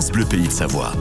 [0.00, 0.94] France Bleu Pays de Savoie.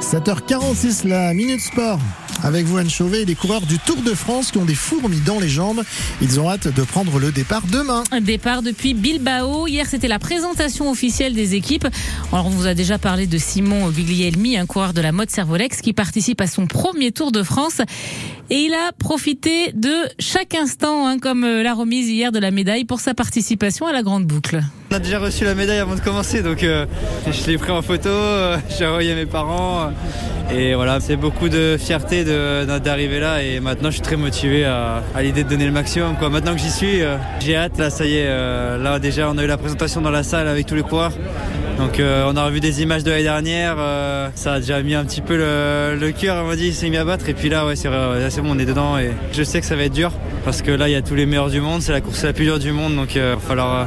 [0.00, 1.98] 7h46, la Minute Sport.
[2.44, 5.18] Avec vous, Anne Chauvet, et les coureurs du Tour de France qui ont des fourmis
[5.18, 5.82] dans les jambes.
[6.22, 8.04] Ils ont hâte de prendre le départ demain.
[8.12, 9.66] Un départ depuis Bilbao.
[9.66, 11.88] Hier, c'était la présentation officielle des équipes.
[12.30, 15.80] Alors, on vous a déjà parlé de Simon Guglielmi, un coureur de la mode Servolex
[15.80, 17.80] qui participe à son premier Tour de France.
[18.50, 22.52] Et il a profité de chaque instant, hein, comme euh, la remise hier de la
[22.52, 24.62] médaille pour sa participation à la grande boucle.
[24.90, 26.86] On a déjà reçu la médaille avant de commencer, donc euh,
[27.30, 29.90] je l'ai pris en photo, euh, j'ai envoyé à mes parents.
[30.50, 33.42] et voilà, c'est beaucoup de fierté d'arriver là.
[33.42, 36.16] Et maintenant, je suis très motivé à, l'idée de donner le maximum.
[36.30, 37.00] Maintenant que j'y suis,
[37.40, 37.76] j'ai hâte.
[37.76, 40.64] Là, ça y est, là déjà, on a eu la présentation dans la salle avec
[40.64, 41.12] tous les coureurs.
[41.76, 43.76] Donc on a revu des images de l'année dernière,
[44.36, 47.04] ça a déjà mis un petit peu le, cœur, on m'a dit, s'est mis à
[47.04, 47.28] battre.
[47.28, 47.90] Et puis là, ouais, c'est
[48.30, 50.12] c'est bon, on est dedans et je sais que ça va être dur
[50.46, 52.32] parce que là, il y a tous les meilleurs du monde, c'est la course la
[52.32, 53.86] plus dure du monde, donc il va falloir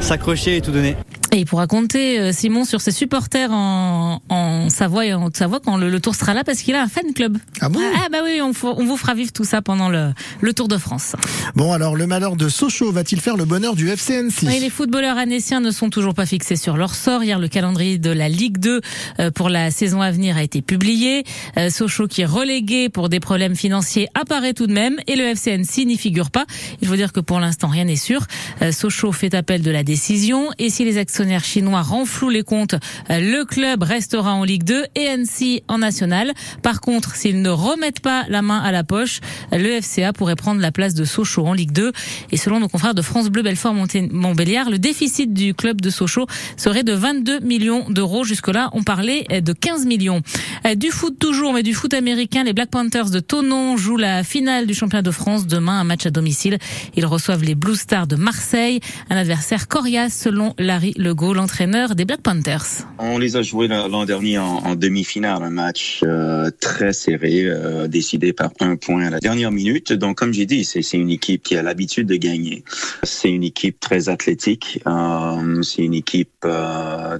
[0.00, 0.96] s'accrocher et tout donner.
[1.30, 5.60] Et il pourra compter, euh, Simon, sur ses supporters en, en Savoie et en Haute-Savoie
[5.60, 7.36] quand le, tour sera là, parce qu'il a un fan club.
[7.60, 10.52] Ah bon Ah bah oui, on, on, vous fera vivre tout ça pendant le, le
[10.54, 11.16] Tour de France.
[11.54, 15.18] Bon, alors le malheur de Sochaux va-t-il faire le bonheur du FCNC oui, Les footballeurs
[15.18, 17.22] annéciens ne sont toujours pas fixés sur leur sort.
[17.22, 18.80] Hier, le calendrier de la Ligue 2
[19.20, 21.24] euh, pour la saison à venir a été publié.
[21.58, 25.24] Euh, Sochaux, qui est relégué pour des problèmes financiers, apparaît tout de même, et le
[25.34, 26.46] FCNC n'y figure pas.
[26.80, 28.26] Il faut dire que pour l'instant, rien n'est sûr.
[28.72, 30.96] Sochaux fait appel de la décision, et si les
[31.44, 32.74] chinois renflouent les comptes,
[33.08, 36.32] le club restera en Ligue 2 et Annecy en National.
[36.62, 39.20] Par contre, s'ils ne remettent pas la main à la poche,
[39.52, 41.92] le FCA pourrait prendre la place de Sochaux en Ligue 2.
[42.32, 46.26] Et selon nos confrères de France Bleu Belfort Montbéliard, le déficit du club de Sochaux
[46.56, 48.24] serait de 22 millions d'euros.
[48.24, 50.22] Jusque-là, on parlait de 15 millions.
[50.76, 54.66] Du foot toujours, mais du foot américain, les Black Panthers de Tonon jouent la finale
[54.66, 56.58] du championnat de France demain, un match à domicile.
[56.96, 58.80] Ils reçoivent les Blue Stars de Marseille,
[59.10, 62.86] un adversaire coriace selon Larry Legault, l'entraîneur des Black Panthers.
[62.98, 68.34] On les a joués l'an dernier en, demi-finale, un match euh, très serré, euh, décidé
[68.34, 69.94] par un point à la dernière minute.
[69.94, 72.62] Donc, comme j'ai dit, c'est une équipe qui a l'habitude de gagner.
[73.04, 74.82] C'est une équipe très athlétique.
[74.86, 76.44] Euh, c'est une équipe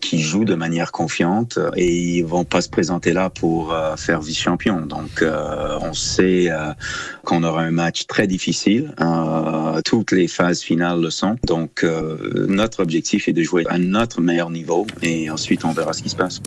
[0.00, 4.82] qui joue de manière confiante et ils vont pas se présenter là pour faire vice-champion.
[4.82, 5.24] Donc,
[5.80, 6.50] on sait
[7.24, 8.94] qu'on aura un match très difficile.
[9.84, 11.36] toutes les phases finales le sont.
[11.44, 16.02] Donc, notre objectif est de jouer à notre meilleur niveau et ensuite on verra ce
[16.02, 16.40] qui se passe.